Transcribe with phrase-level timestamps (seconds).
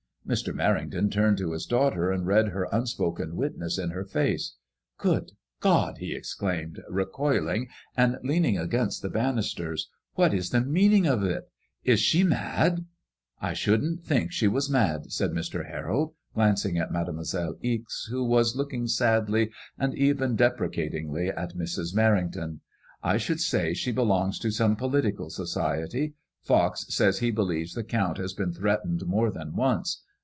[0.23, 0.53] Mr.
[0.53, 4.55] Merrington turned to his daughter and read her unspoken witness in her face.
[4.99, 10.61] ^'Good God I'* he exclaimed, recoiling and leaning against the banis ters, '^what is the
[10.61, 11.49] meaning of it;
[11.83, 12.85] is she mad?"
[13.43, 15.67] ''I shouldn't think she was mad," said Mr.
[15.67, 21.93] Harold, glancing at Mademoiselle Ixe, who was looking sadly and even depre catingly at Mrs.
[21.93, 22.59] Merrington.
[23.03, 26.13] ^'I should say she belongs to some political society.
[26.47, 30.03] Pox says he believes the Count has been threatened more than once.